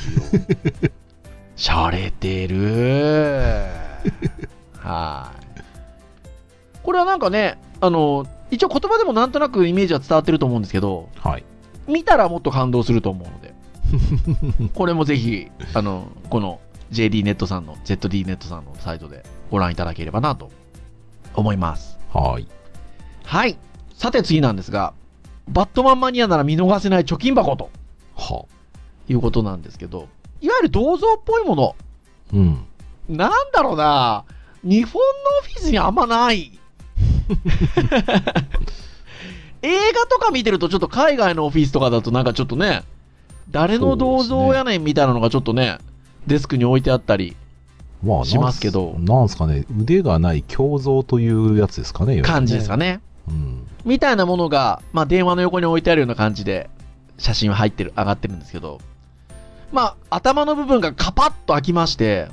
[1.55, 3.65] しゃれてる。
[4.79, 5.45] はい。
[6.83, 11.43] これはなんかね、あの、一応言葉でもなんとなくイメージは伝わってると思うんですけど、はい。
[11.87, 13.53] 見たらもっと感動すると思うので、
[14.73, 16.59] これもぜひ、あの、この
[16.91, 20.51] JD ネットさんの、ZD ネットさんのサイトでご覧いただければなと
[21.33, 21.99] 思います。
[22.13, 22.47] はい。
[23.23, 23.57] はい。
[23.93, 24.93] さて次なんですが、
[25.47, 27.69] バットマンマニアなら見逃せない貯金箱と
[28.15, 28.45] は。
[29.07, 30.07] いうことなんですけど、
[30.41, 31.75] いわゆる銅像っぽいもの、
[32.33, 32.65] うん。
[33.07, 34.25] なんだろうな、
[34.63, 34.99] 日本の
[35.41, 36.59] オフィスにあんまない。
[39.65, 42.83] 映画とか見てると、ちょっと海外のオフィスとかだと、なんかちょっとね、
[43.49, 45.79] 誰の銅像やねんみたいなのがちょっとね、
[46.27, 47.35] デスクに置いてあったり、
[48.03, 52.97] まあ、しますけどなんすなんすかね、腕がない胸像というやつですかね、感じですかね。
[52.97, 53.01] ね。
[53.27, 53.67] うん。
[53.85, 56.69] みたいなものが、まあ、電話の横に置いてあるような感じで、
[57.17, 58.79] 写真は入ってる、上がってるんですけど、
[59.71, 62.27] まあ、頭の部分がカパッと開きまして、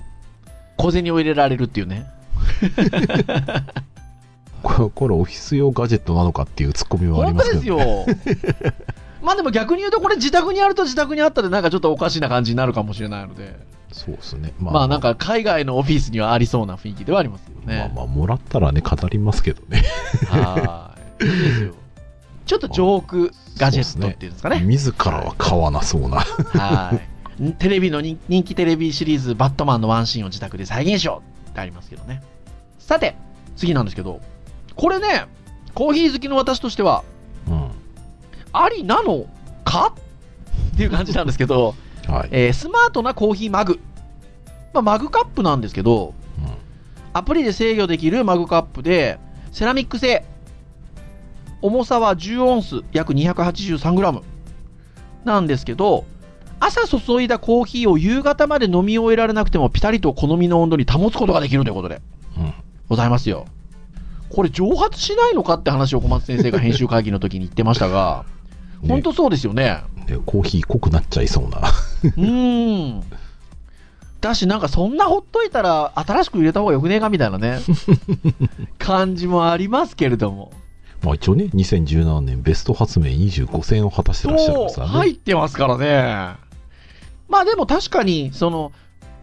[0.77, 2.07] 小銭を入れられるっていうね。
[4.63, 8.73] これ、オフィス用ガジェットなのかっていうツッコミはあり本当ますけど、ですよ。
[9.23, 13.59] まあでも逆に言うと、これ自宅にあると自宅にあったで、なんかちょっとおかしな感じになるかもしれないので、
[13.93, 14.53] そうですね。
[14.59, 17.79] まあなん、か海外のオフィスにはありそうな雰囲気ではありますけどね。
[17.79, 19.85] まあまあ、もらったらね、語りますけどね。
[20.29, 21.25] はい。
[21.25, 21.75] いいですよ。
[22.47, 24.61] ちょっとジョークガジェットっていうんですかね。
[24.61, 26.19] 自らは買わなそうな。
[26.19, 26.99] は
[27.41, 27.53] い。
[27.55, 32.23] テレビの人人気テレビシリーズ、バットマンのワンシーンを自宅で再現しようってありますけどね。
[32.79, 33.17] さて、
[33.57, 34.21] 次なんですけど、
[34.83, 35.29] これね、
[35.75, 37.05] コーヒー好きの私としては、
[37.47, 37.71] うん。
[38.53, 39.27] ありなの
[39.65, 39.95] か？
[40.75, 41.77] っていう感じなんですけど、
[42.09, 42.29] はい。
[42.33, 43.79] えースマートなコーヒーマグ。
[44.73, 46.53] まあ、マグカップなんですけど、うん
[47.13, 49.21] アプリで制御できるマグカップで、
[49.53, 50.25] セラミック製。
[51.61, 54.21] 重さは10オンス、約 283g。
[55.25, 56.07] なんですけど、
[56.59, 62.01] 朝注いだコーヒーを夕方まで飲み終えられなくてもピタリと好みの温度に保つことができるということで
[62.37, 62.53] うん。
[62.89, 63.47] ございますよ。
[64.33, 68.25] これ蒸発しないのかって話を小松先生が編集会議の時に言ってましたが、
[68.83, 69.83] ね本当そうですよね。
[70.09, 71.59] ねコーヒー濃くなっちゃいそうな。
[71.59, 73.03] うーん。
[74.23, 77.59] だし、なんかそんなほっといたら新しく入れた方がよくねえかみたいなね、
[78.79, 80.53] 感じもありますけれども。
[81.03, 84.93] まあ一応ね、2017年ベスト発明25選を果たしてらっしゃるんですからね。
[84.95, 86.37] 入ってますからね。
[87.29, 88.73] まあでも確かに、その、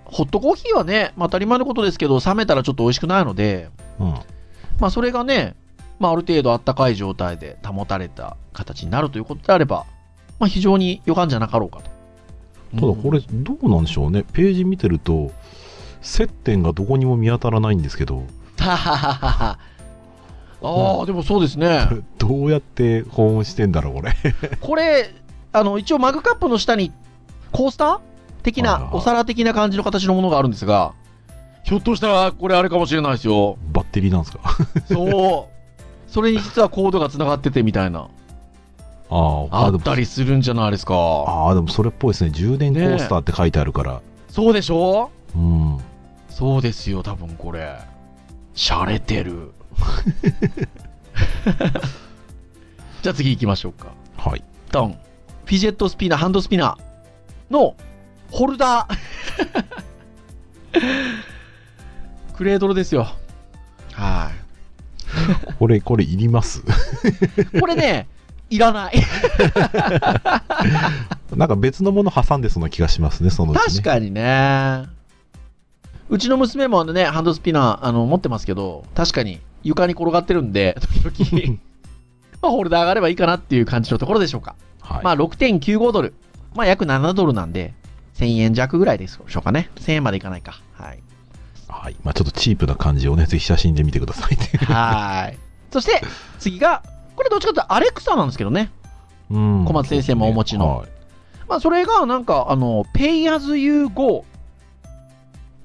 [0.04, 3.69] ホットコーヒーはね、まあ当たり前のことですけど、冷めたらちょっと美味しくないので、
[4.00, 4.13] うん。
[4.80, 5.56] まあそれがね、
[6.00, 9.86] まあある程度あったかい状態で保たれた形になるということであれば、
[10.39, 11.89] まあ非常に予感じゃなかろうかと。
[12.76, 14.24] ただこれどうなんでしょうね。
[14.34, 15.32] ページ見てると、
[16.02, 18.24] 接点がどこにも見当たらないんですけど。
[18.60, 19.58] あ
[20.62, 21.88] あ、でもそうですね。
[22.18, 24.13] どうやって保温してんだろう、これ。
[24.60, 25.10] これ、
[25.52, 26.92] あの、一応マグカップの下に
[27.52, 28.00] コースター
[28.44, 30.94] 的な、お皿的な感じの形のものがあるんですが、
[31.69, 33.58] ひょっとしたらこれあれかもしれないですよ。
[33.71, 34.41] バッテリーなんですか？
[34.91, 36.12] そう。
[36.12, 38.08] それに実はコードが繋がっててみたいな。
[39.12, 40.95] ああ、あったりするんじゃないですか。
[40.95, 42.32] ああ、でもそれっぽいですね。
[42.32, 44.01] 充電コースターって書いてあるから。
[44.29, 45.12] そうでしょ？
[45.36, 45.77] うん。
[46.29, 47.77] そうですよ、多分これ。
[48.55, 49.51] しゃれてる。
[53.01, 53.88] じゃあ次行きましょうか。
[54.17, 54.43] はい。
[54.71, 54.97] ドン。
[55.45, 57.75] fidget spinner、ハンドスピナーの
[58.32, 58.97] ホルダー。
[62.39, 63.06] クレードルですよ。
[63.91, 64.32] は
[65.60, 66.63] これ、これいります？
[67.54, 67.60] い。
[67.60, 68.08] これね、
[68.49, 68.93] いらない。
[71.36, 73.60] なんか別のもの挟んでそうな気がしますね、そのね。
[73.60, 74.86] 確かにね。
[76.08, 81.58] うちの娘もね、ハンドスピナー、あの、持ってますけど、確かに床に転がってるんで、時々、
[82.41, 84.56] まあ、ホルダーがあればいいかなっていう感じのところでしょうか。
[84.80, 85.04] はい。
[85.04, 86.13] まあ、6.95ドル。
[86.56, 87.73] まあ、約7ドルなんで、
[88.15, 89.69] 1000円弱ぐらいでしょうかね。
[89.75, 90.62] 1000円までいかないか。
[90.75, 90.99] はい。
[91.89, 91.95] はい。
[92.04, 94.45] まあちょっとチープな感じをね、ぜひ写真で見てくださいね。
[94.65, 95.38] はい。
[95.71, 96.02] そして、
[96.38, 96.84] 次が、
[97.15, 98.71] これどっちかというとアレクサなんですけどね。
[99.30, 100.89] うん小松先生もお持ちのはい
[101.47, 104.23] まあ、それがなんか、あの、Pay as you go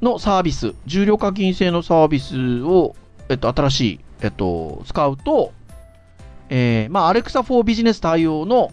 [0.00, 2.96] のサービス、重量課金制のサービスを、
[3.28, 5.52] えっと、新しい、えっと、使うと、
[6.48, 8.70] えー、まあ、Alexa for ビジネス対応の、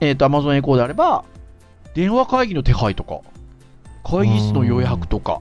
[0.00, 1.24] えっと、Amazon エコーであれば、
[1.94, 3.20] 電話会議の手配とか、
[4.02, 5.40] 会議室の予約とか、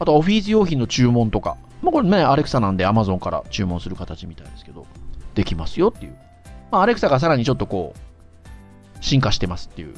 [0.00, 4.86] あと、オフィス用品の注文とか、まあ、これね、Alexa なんで Amazon から注文する形みたいですけど、
[5.34, 6.16] できますよっていう。
[6.72, 9.94] まあ、Alexa がさらにちょっとこう、進化してますっていう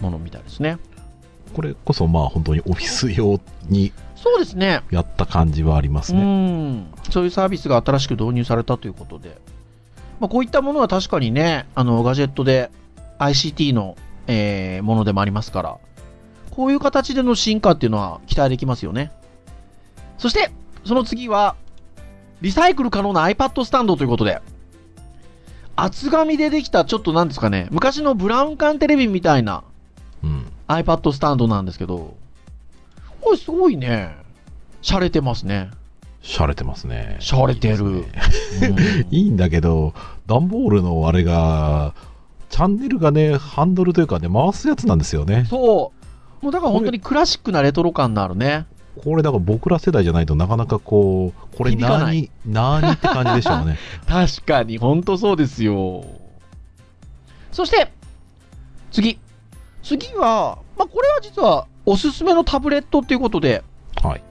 [0.00, 0.78] ものみたいですね。
[1.54, 3.38] これこそまあ本当にオフィス用
[3.68, 4.82] にそうですね。
[4.90, 6.22] やった感じはありますうね。
[6.22, 6.94] ん。
[7.10, 9.36] そういうサービスが新しく導入されたということで。
[10.20, 12.70] まあ、こういったものは確かにね、あの、ガジェットで
[13.18, 13.96] ICT の、
[14.28, 15.78] えーものでもありますから、
[16.52, 19.10] こういう形での進化っていうのは期待できますよね。
[20.22, 20.52] そして、
[20.84, 21.56] その次は、
[22.42, 24.40] リサイクル可能な iPad スタンドということで、
[25.74, 29.64] 厚紙でできた、ちょっとなんですかね、昔のブラウン管テレビみたいな
[30.22, 30.46] うん。
[30.68, 32.14] iPad スタンドなんですけど、
[33.20, 34.14] これすごいね、
[34.80, 35.70] 洒落てますね。
[36.22, 37.16] 洒落てますね。
[37.18, 39.92] 洒落てるいいですねいいんだけど、
[40.28, 41.94] 段ボールのあれが、
[42.48, 45.46] チャンネルがね、ハンドルというかね、回すやつなんですよね。
[45.50, 45.92] そ
[46.40, 46.44] う。
[46.44, 48.66] もうだから本当にクラシックなレトロ感のあるね。
[49.00, 53.78] これだから僕ら世代じゃないとなかなかこう、これ何、何って感じでしょうね。
[54.06, 56.04] 確かに、本当そうですよ。
[57.52, 57.90] そして、
[58.90, 59.18] 次。
[59.82, 63.64] 次は、まあ、これは実はおすすめのタブレットっていうことで、
[64.02, 64.22] はい。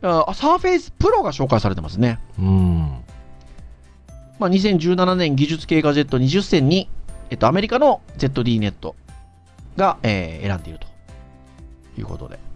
[0.00, 2.20] あサーフェイスプロが紹介されてますね。
[2.38, 3.04] うん。
[4.38, 6.88] まあ、2017年技術系ガジェット20選に、
[7.30, 8.94] えっと、アメリカの ZD ネット
[9.76, 10.86] が、えー選んでいると
[11.98, 12.47] いうことで。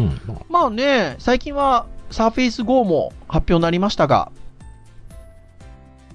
[0.00, 0.20] うん。
[0.26, 4.32] まあまあね、最近は Surface Go も発表になりましたが、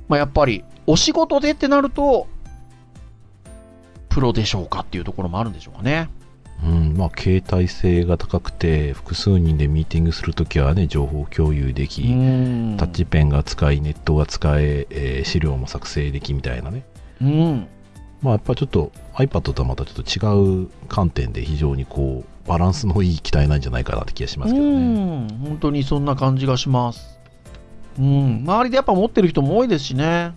[0.08, 2.28] まあやっぱりお仕事でってなると、
[4.10, 6.10] プロでしょうかっていうところもあるんでしょうかね。
[6.64, 16.86] うん、まあ、携帯性が高くて、複数人でミーティングするときはね、情報共有でき、んタッチペンが使い、ネットが使ええー資料も作成できみたいなね。
[17.22, 17.68] うん。
[18.26, 24.72] まあ、やっぱちょっと iPad とはまたちょっと違う観点で非常にこう、バランスのいい機体なんじゃないかなって気がしますけどね。
[24.72, 25.28] うん。
[25.44, 27.20] 本当にそんな感じがします。
[28.00, 28.44] うん。
[28.44, 30.34] 周りでやっぱ持ってる人も多いですしね。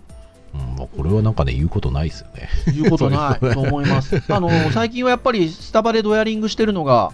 [0.53, 2.49] うんまあ、これはなんかね、言うことないですよね。
[2.75, 4.21] 言うことないと思います。
[4.31, 7.11] あの、最近はやっぱりスタバでドヤリングしてるのが、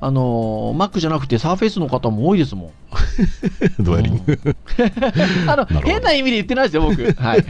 [0.00, 2.70] あの、Mac じゃなくて Surface の方も多いですもん。
[3.82, 4.20] どうやりに。
[5.46, 7.12] あのなるほど変な意味で言ってないですよ、僕。
[7.12, 7.44] はい。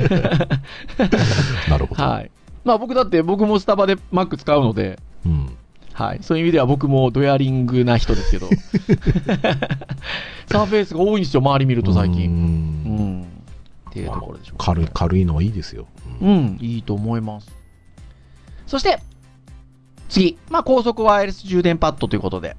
[1.70, 2.02] なるほど。
[2.02, 2.30] はい。
[2.64, 5.56] まあ僕だって僕もスタバで Mac 使うので、うん。
[5.92, 6.22] はい。
[6.22, 8.48] そういう意味では僕もドヤリングな人ですけど。
[10.46, 12.30] サーフェイスが多いんですよ、周り見ると最う近。
[12.30, 13.26] んうん。
[13.90, 15.86] っていうところでしょうか軽い、軽いのはいいですよ。
[16.20, 17.54] うんうん、いいと思います。
[18.66, 19.00] そして、
[20.08, 20.38] 次。
[20.50, 22.56] まあ高速ワイヤレス充電パッドということで。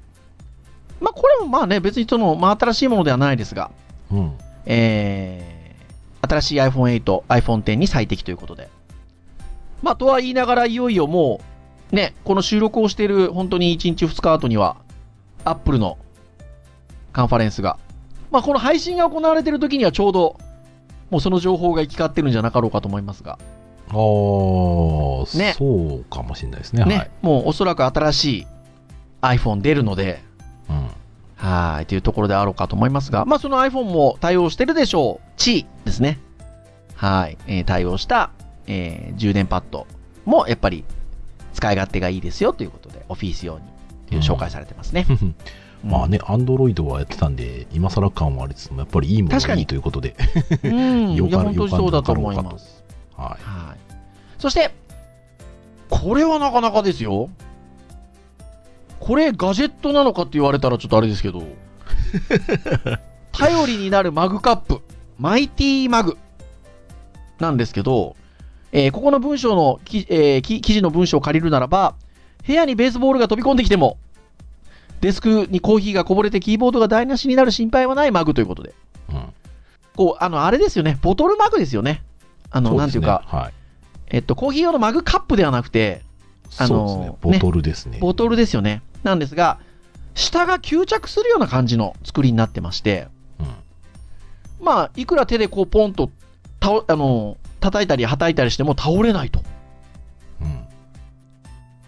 [1.00, 3.70] まあこれもまあね、別にその、まあ新しいものではないですが、
[4.10, 4.32] うん。
[4.66, 8.68] えー、新しい iPhone8、iPhone X に最適ということで。
[9.84, 11.40] まあ、とは言いながら、いよいよも
[11.92, 14.78] う、ね、この収録をしている本当に1日2日後には、
[15.44, 15.98] Apple の
[17.12, 17.78] カンファレンスが、
[18.30, 20.38] まあ、この配信が行われている時にはちょうど、
[21.10, 26.84] もうその情報が行き交ってるんじゃなかろうかと思いますが、ああ、ねそうかもしれないですね。
[26.86, 27.10] ね、はい。
[27.20, 28.46] もうおそらく新しい
[29.20, 30.22] iPhone 出るので、
[30.70, 30.88] うん。
[31.36, 35.32] はい、というところであろうかと思いますが、まあその iPhone も対応してるでしょう。
[35.36, 36.18] チですね。
[36.94, 38.30] はい、えー対応した、
[38.66, 39.86] えー充電パッド
[40.24, 40.84] もやっぱり
[41.52, 43.60] 使い勝手がいいですよということで、オフィス用
[44.10, 45.06] に紹介されてますね。
[45.84, 50.16] まあね、アンドロイドはやってたんで、今更感はありつつも、やっぱりいいものがいいということで。
[51.14, 52.84] よか本当にそうだと思います。
[53.16, 53.42] はい。
[53.42, 53.78] はい。
[54.38, 54.74] そして、
[55.90, 57.28] これはなかなかですよ。
[58.98, 61.42] これガジェットなのかって言われたらちょっとあれですけど、
[63.32, 64.80] 頼りになるマグカップ、
[65.18, 66.16] マイティマグ
[67.38, 68.16] なんですけど、
[68.74, 71.94] えーここの文章のき、えーき記事の文章を借りるならば、
[72.44, 73.98] 部屋にベースボールが飛び込んできても、
[75.00, 78.74] デスクにコーヒーがこぼれてキーボードが台無しになる心配はないマグということで。
[79.10, 79.32] うん。
[79.94, 82.02] こう、あの、あれですよね、ボトルマグですよね。
[82.50, 83.52] あの、ねなんていうか、はい。
[84.08, 86.02] えっと、コーヒー用のマグカップではなくて、
[86.58, 87.38] あのね。
[87.38, 87.98] ボトルですね。
[88.00, 88.82] ボトルですよね。
[89.04, 89.58] なんですが、
[90.16, 93.06] 下が吸着するような感じの作りになってまして、
[93.38, 94.66] うん。
[94.66, 96.10] まあ、いくら手でこうポンと
[96.60, 99.42] 倒、あの、叩いたり叩いたりしても倒れないと。
[100.42, 100.64] うん。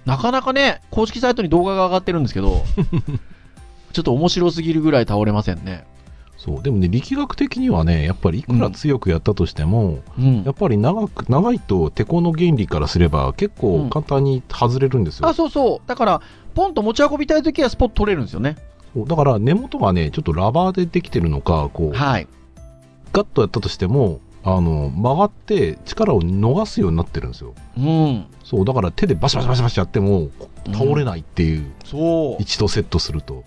[0.07, 2.65] なかなかね、公式サイトに動画が上がってるんですけど、
[3.93, 5.85] ちょっと面白すぎるぐらい倒れませんね。
[6.39, 6.63] そう。
[6.63, 10.53] でもね、力学的にはね、やっぱりいくら強くやったとしても、うんや。
[10.53, 15.29] っぱり長く、長いと、てこの原理からすれば、結構簡単に外れるんですよ。
[15.29, 15.89] あ、そうそう。
[15.89, 16.21] だから、
[16.55, 18.57] ポンと持ち運びたいときはスポット取れるんですよね。
[18.97, 22.27] だから根元がね、ちょっとラバーでできてるのか、こう、はい。
[23.13, 27.53] ガッとやったとしても、あの、曲がって力を逃すようになってるんですよ。
[27.77, 28.27] うん。
[28.45, 30.29] そう、だから手でバシャバシャバシャバシャやっても、
[30.67, 33.43] 倒れないっていう、そ一度セットすると、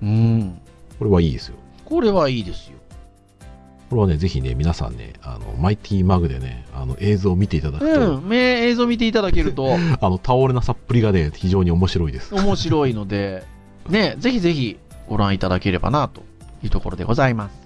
[0.00, 0.06] う。
[0.06, 0.60] うん。
[1.00, 1.56] これはいいですよ。
[1.84, 2.78] これはいいですよ。
[3.90, 8.28] これはね、ぜひね、皆さんね、あの、マイティマグでね、あの、映像を見ていただくと、うん。
[8.28, 12.32] 目映像見ていただけると、 あの、倒れなさっぷりがね、非常に面白いです。
[12.36, 13.42] 面白いので、
[13.88, 16.22] ね、ぜひぜひご覧いただければなと
[16.62, 17.59] いうところでございます。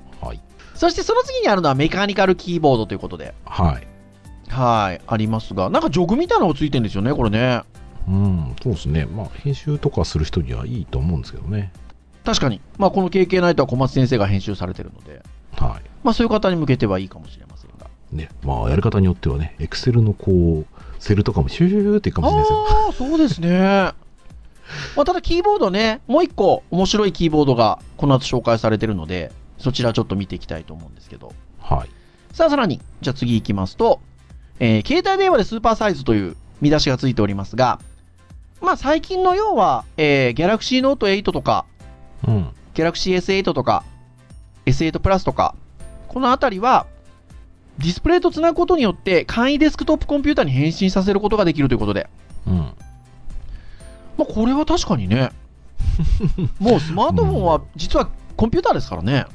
[0.75, 0.79] はい。
[0.79, 3.87] そしてその次にあるのはメカニカルキーボードということで、はい。
[4.49, 7.63] はい、ありますが、なんかジョグみたいなのがついてるんですよね、これね。
[8.07, 9.07] うん、そうですね。
[9.07, 11.73] まあ、編集とかする人にはいいと思うんですけどね。
[12.25, 12.61] 確かに。
[12.79, 15.23] まあ、この KK ナイトは小松先生が編集されてるので、
[15.57, 17.87] はまあ、そういう方に向けてはいいかもしれませんが。
[18.13, 18.17] い。
[18.17, 22.67] ね、まあ、やり方によってはね、エクセルのこう、セルとかもシューシューシっていくかもしれないですよ。
[22.87, 23.95] ああ、そうですね。
[24.97, 29.33] まあ、ただキーボードね、もう一個面白いキーボードがこの後紹介されてるので、
[29.65, 31.33] そちらちょっと見ていきたいと思うんですけど。
[31.59, 31.89] はい。
[32.35, 34.01] さあ、さらに、じゃあ次行きますと、
[34.61, 37.81] えー携帯電話でスーパーサイズという見出しがついておりますが、
[38.61, 41.65] まあ最近の要は、えー、Galaxy Note 8とか、
[42.29, 42.49] うん。
[42.75, 43.85] Galaxy S8 とか、
[44.67, 45.55] S8 Plus とか、
[46.09, 46.87] このあたりは、
[47.79, 52.09] ディスプレイとつなぐことによって簡易デスクトップコンピューターに変身させることができるということで、
[52.47, 52.55] うん。
[52.55, 52.67] ま
[54.21, 55.31] あこれは確かにね、
[56.61, 59.27] もうスマートフォンは実はコンピューターですからね。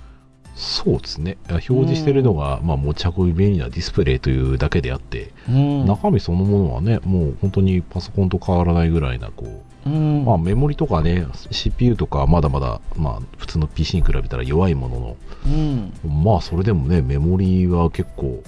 [0.59, 1.37] そうですね。
[1.47, 18.43] 表示してるのが、まあ、持ち運び便利なディスプレイというだけであって、うん中身そのものはね、もう本当にパソコンと変わらないぐらいな、こう、うんまあ、メモリとかね、CPU とか、まだまだ、まあ、普通の PC に比べたら弱いものうんの、まあ、それでもね、メモリは結構、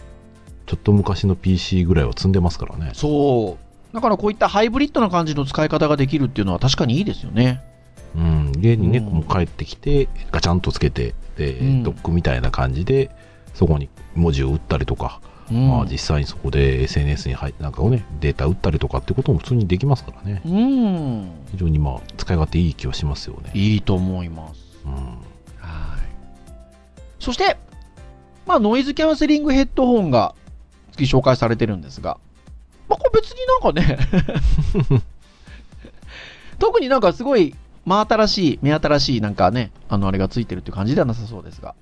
[0.65, 2.91] ちょっと昔の PC ぐらいは積んでますからね。
[2.93, 3.95] そう。
[3.95, 7.61] だからこういったハイブリッドな感じの使い方ができるっていうのは確かにいいですよね。
[8.15, 13.09] うん、家にね、うんもう帰ってきて、ガチャンとつけて、で、うんドックみたいな感じで、
[13.53, 15.21] そこに文字を打ったりとか、
[15.51, 20.41] うんまあ、実際にそこで SNS に入なんかをね、データ打ったりとかってことも普通にできますからね。
[20.45, 21.31] うん。
[21.51, 23.51] 非常にまあ、使い勝手いい気はしますよね。
[23.53, 24.79] いいと思います。
[24.85, 24.93] うん。
[24.93, 25.15] はい。
[27.19, 27.57] そして、
[28.45, 30.35] まあ、ノイズキャンセリングヘッドホンが
[30.93, 32.17] 次紹介されてるんですが、
[32.87, 33.97] まあ、これ別になんかね、
[36.59, 41.75] 特になんかすごい真新しい、目新しいなんかね、あのあれがついてるっていう感じではなさそうですが、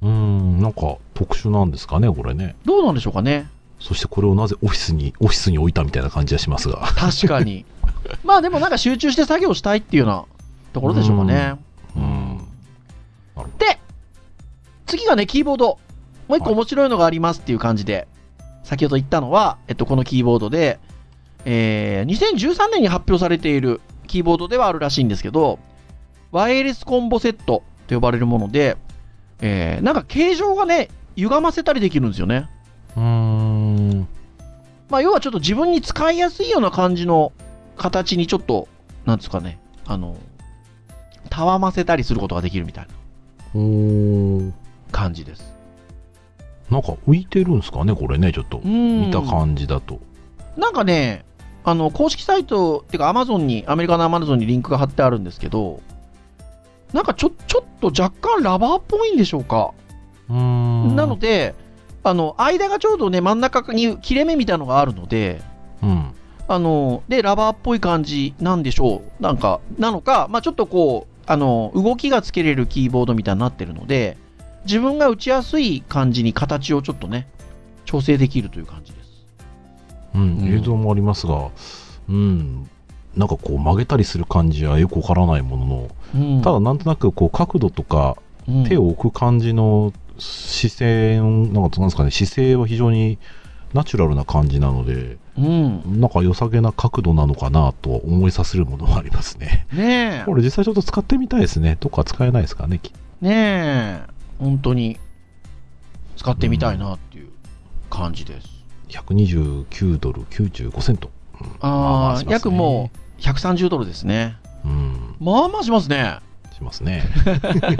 [0.00, 2.56] うん、なんか特殊なんですかね、これね。
[2.64, 3.48] どうなんでしょうかね。
[3.80, 6.78] そしてこれをなぜオフィスに、オフィスに置いたみたいな感じはしますが。
[6.78, 7.64] 確かに。
[8.24, 10.24] まあでもなんか集中して作業したいっていうような
[10.72, 11.56] ところでしょうかね。
[11.96, 12.38] うん。
[13.36, 13.78] なるで、
[14.86, 15.78] 次がね、キーボード。
[16.28, 18.06] もう一個はい面白いのがありますっていう感じで、
[18.62, 20.78] 先ほど言ったのは、えっと、このキーボードで、
[21.44, 25.60] えー、2013年に発表されているキーボードではあるらしいんですけど、
[26.32, 28.76] ワイヤレスコンボセットと呼ばれるもので、
[29.40, 32.48] えー、なんか形状がね、歪ませたりできるんですよね。
[32.96, 34.08] うーん。
[34.90, 37.32] まあ、要はちょっと自分に使いやすいような感じの
[37.76, 38.68] 形にちょっと、
[39.04, 40.16] なんですかね、あの、
[41.30, 42.86] たわませたりすることができるみたい
[43.54, 44.52] な
[44.90, 45.54] 感じです。
[46.70, 48.60] なんか浮いてるんですかね、これね、ちょっと。
[48.64, 50.00] 見見た感じだと。
[50.56, 51.24] なんかね、
[51.64, 55.80] あの、公式サイト、っていうか Amazon に、アメリカの Amazon にリンクが貼ってあるんですけど、
[56.92, 59.72] なんかちょ、ちょっと若干ラバーっぽいんでしょうか。
[60.30, 60.96] うーん。
[60.96, 61.54] なので、
[62.02, 65.42] あの、間がちょうどね、真ん中に切れ目みたいなのがあるので、
[65.82, 66.14] うん。
[66.48, 69.22] あの、で、ラバーっぽい感じなんでしょう。
[69.22, 74.16] なんか、なのか、まあちょっとこう、あの、動きがつけれるキーボードみたいになってるので、
[74.64, 77.28] 自分が打ちやすい感じに形をちょっとね、
[77.84, 78.97] 調整できるという感じ。
[80.22, 81.50] うん、うん映像もありますが、
[82.08, 82.68] うん、
[83.16, 88.16] なんかこう曲げたりする感じはよくわからないものの、うんただなんとなくこう角度とか
[88.48, 93.18] うん手を置く感じの姿勢の、なんかなんですかね、姿勢は非常に
[93.72, 96.00] ナチュラルな感じなので、うん。
[96.00, 99.66] なんか良さげな角度なのかなと思いさせるものがありますね。
[99.72, 100.24] ねえ。
[100.26, 101.76] これ実際ちょっと使ってみたいですね。
[101.78, 102.80] どっか使えないですかね。
[102.82, 104.00] きねえ。
[104.38, 104.98] 本当に、
[106.16, 107.28] 使ってみたいなっていう
[107.90, 108.57] 感じです。
[108.88, 111.10] 129ドル95セント。
[111.40, 114.36] うんまああ、約もう130ドルですね。
[114.64, 116.18] うん、まあまあしますね。
[116.54, 117.02] しますね。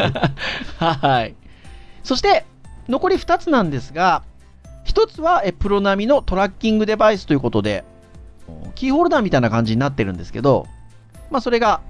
[0.78, 1.34] はい。
[2.04, 2.46] そして、
[2.88, 4.22] 残り2つなんですが、
[4.86, 7.84] 1つはえプロ並みのトラッキングデバイスということで、
[8.74, 10.66] キーホルダーみたいな感じになってるんですけど、
[11.30, 11.80] まあそれが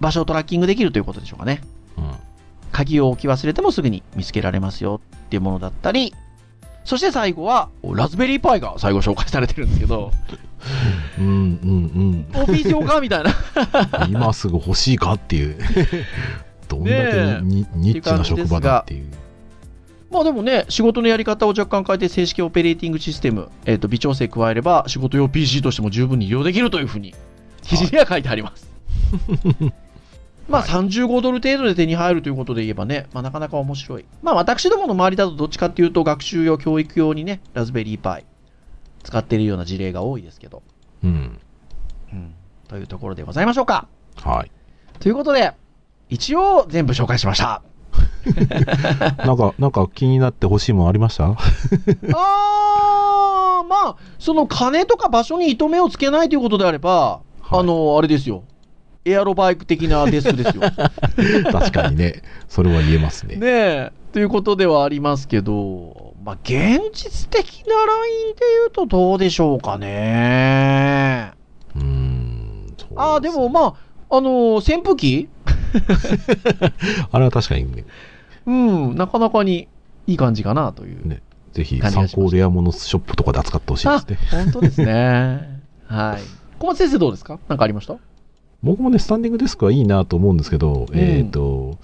[0.00, 1.60] 場所をトラッキングできるということでしょうかね。
[1.96, 2.10] うん
[2.72, 6.12] 鍵を置き忘れてもすぐに見つけられますよっていうものだったり、
[6.86, 10.12] そして最後は、ラズベリーパイが最後紹介されてるんですけど、
[11.18, 13.34] うんうんオフィス用かみたいな。
[14.06, 15.58] うん、今すぐ欲しいかっていう
[16.68, 19.06] どんだけにニッチな職場だっていう
[20.10, 27.14] まあでもね、仕事のやり方を若干変えて正式オペレーティングシステム、えっ、と、微調整加えれば仕事用 PC としても十分に利用できるというふうに、
[27.62, 28.70] 記事には書いてあります。
[30.48, 34.04] まあ35ドル程度で手に入るということで言えばね、まあなかなか面白い。
[34.22, 38.24] まあ私どもの周りだとどっちかっていうと学習用、教育用にね、ラズベリーパイ
[39.02, 40.62] 使っているような事例が多いですけど、
[41.02, 41.38] うん
[42.12, 42.34] うん。
[42.68, 43.88] というところでございましょうか。
[44.22, 44.50] はい
[45.00, 45.52] ということで、
[46.08, 47.62] 一応全部紹介しました。
[49.26, 51.24] なんかなんか気になって欲しいもんありました？
[51.30, 58.42] あー、まあ、その金とか場所に糸目をつけないということであれば、はいあの、あれですよ。
[59.08, 60.62] エアロバイク的なデスクですよ。
[61.52, 63.92] 確かにねそれは言えますねねえ。
[64.12, 71.32] ということではありますけど、まあ、現実的なラインで言うとどうでしょうかね。
[71.74, 73.74] うーんそうすねああ、でもま
[74.10, 75.28] あ、あの扇風機？
[77.12, 77.84] あれは確かにね
[78.46, 79.68] うん、なかなかに
[80.06, 81.06] いい感じかなという。
[81.06, 81.20] ね
[81.52, 85.60] ぜひ参考レアモノショップとかで扱ってほしいですね本当ですね。
[85.86, 86.22] はい。
[86.58, 87.38] 小松先生どうですか？
[87.48, 87.96] 何かありました？
[88.62, 91.78] 僕もねスタンディングデスクはいいなと思うんですけど、うんえっ、と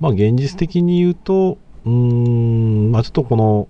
[0.00, 3.68] まあ現実的に言うとうーんまあちょっとこの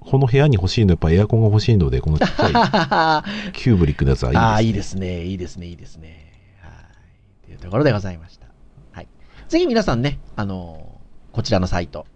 [0.00, 5.24] この部屋に欲しいのはやっぱエアコンが欲しいのでこのちっちゃいあキューブリックのやつはいいです、ね、 あー、いいですね。
[5.24, 5.66] いいですね。
[5.66, 6.32] いいですね。
[6.62, 7.46] はい。
[7.46, 8.46] というところでございました。
[8.92, 9.08] はい。
[9.48, 10.88] ぜひ皆さんね、あのー
[11.30, 12.06] こちらのサイト、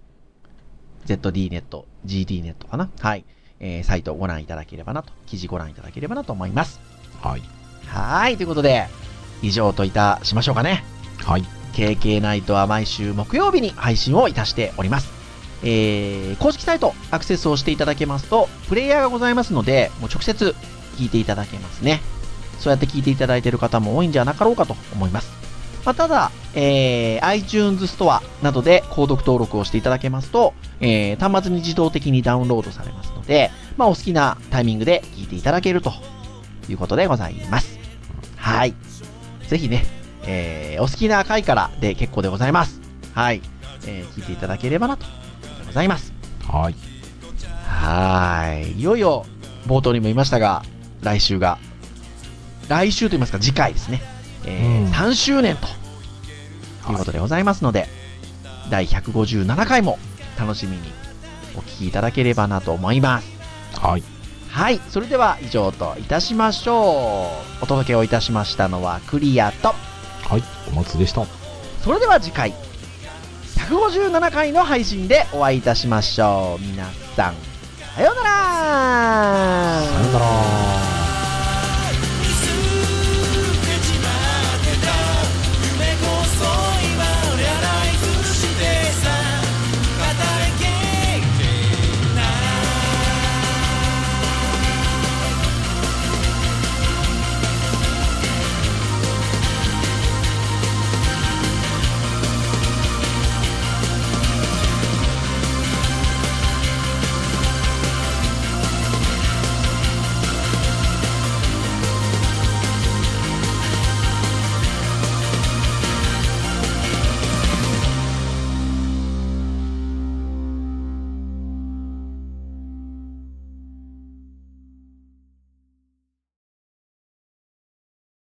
[1.07, 2.88] ZDNet、GDNet かな？
[2.99, 3.24] はい。
[3.61, 6.80] えーサイトをご覧いただければなと、記事ご覧いただければなと思います。
[7.20, 7.43] はい
[7.86, 8.36] はい。
[8.38, 8.86] ということで、
[9.43, 10.84] 以上といたしましょうかね。
[11.24, 11.45] はい。
[11.74, 15.11] KK ナイトは毎週木曜日に配信をいたしております。
[15.64, 20.55] えー、公式サイトアクセスをしていただけますと、プレイヤーがございますので、もう直接
[20.99, 22.01] 聞いていただけますね。
[22.59, 25.43] そうやって聞いていただいている方も多いんじゃなかろうかと思います。
[25.84, 35.93] まあ、ただ、えー、iTunes ストアなどで購読登録をしていただけますと、えー、端末に自動的にダウンロードされますので、まあ、お好きなタイミングで聞いていただけると
[36.68, 37.78] いうことでございます。
[38.36, 38.74] はい。
[39.53, 39.85] ぜひね、
[40.25, 42.81] えー、お好きな回からで結構でございます。
[43.13, 43.43] はい。
[43.87, 45.05] えー、聞いていただければなと、
[45.67, 46.15] ございます。
[46.49, 46.75] はい
[47.67, 48.81] はーい。
[48.81, 49.27] いよいよ、
[49.67, 50.63] 冒頭にも言いましたが、
[51.03, 51.59] 来週が、
[52.71, 54.01] 来週と言いますか、次回ですね。
[54.47, 55.67] えーうん3周年と、
[56.91, 57.89] いうことでございますので、
[58.71, 59.99] 第157回も
[60.39, 60.83] 楽しみに
[61.57, 63.29] お聞きいただければなと思います。
[63.79, 64.12] はい
[64.53, 64.81] はい。
[64.91, 67.31] それでは以上といたしましょ
[67.61, 67.65] う。
[67.65, 71.27] お届けをいたしましたのはクリアと、はいお松でした
[71.83, 72.53] それでは次回、
[73.57, 76.63] 157回の配信でお会いいたしましょう。
[76.63, 76.85] 皆
[77.17, 77.35] さん、
[77.97, 80.91] さようならさよなら